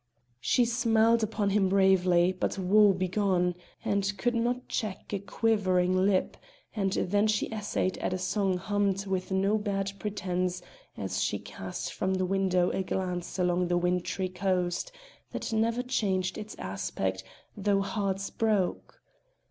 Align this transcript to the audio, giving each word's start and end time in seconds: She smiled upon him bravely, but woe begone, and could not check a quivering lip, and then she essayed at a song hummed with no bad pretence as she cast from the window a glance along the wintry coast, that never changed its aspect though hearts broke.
She 0.39 0.65
smiled 0.65 1.21
upon 1.21 1.51
him 1.51 1.69
bravely, 1.69 2.31
but 2.33 2.57
woe 2.57 2.91
begone, 2.91 3.53
and 3.85 4.11
could 4.17 4.33
not 4.33 4.67
check 4.67 5.13
a 5.13 5.19
quivering 5.19 5.95
lip, 5.95 6.37
and 6.75 6.91
then 6.93 7.27
she 7.27 7.51
essayed 7.51 7.99
at 7.99 8.11
a 8.11 8.17
song 8.17 8.57
hummed 8.57 9.05
with 9.05 9.29
no 9.29 9.59
bad 9.59 9.91
pretence 9.99 10.63
as 10.97 11.21
she 11.21 11.37
cast 11.37 11.93
from 11.93 12.15
the 12.15 12.25
window 12.25 12.71
a 12.71 12.81
glance 12.81 13.37
along 13.37 13.67
the 13.67 13.77
wintry 13.77 14.27
coast, 14.27 14.91
that 15.33 15.53
never 15.53 15.83
changed 15.83 16.35
its 16.35 16.55
aspect 16.57 17.23
though 17.55 17.81
hearts 17.81 18.31
broke. 18.31 18.99